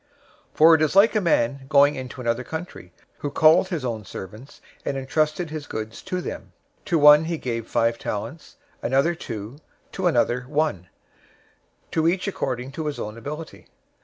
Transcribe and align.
025:014 0.53 0.57
"For 0.57 0.73
it 0.73 0.81
is 0.81 0.95
like 0.95 1.15
a 1.15 1.21
man, 1.21 1.67
going 1.69 1.93
into 1.93 2.21
another 2.21 2.43
country, 2.43 2.91
who 3.19 3.29
called 3.29 3.67
his 3.67 3.85
own 3.85 4.03
servants, 4.03 4.59
and 4.83 4.97
entrusted 4.97 5.51
his 5.51 5.67
goods 5.67 6.01
to 6.01 6.21
them. 6.21 6.53
025:015 6.85 6.85
To 6.85 6.97
one 6.97 7.23
he 7.25 7.37
gave 7.37 7.67
five 7.67 7.99
talents, 7.99 8.55
to 8.81 8.87
another 8.87 9.13
two, 9.13 9.57
to 9.91 10.07
another 10.07 10.41
one; 10.49 10.87
to 11.91 12.07
each 12.07 12.27
according 12.27 12.71
to 12.71 12.87
his 12.87 12.97
own 12.97 13.15
ability. 13.15 13.67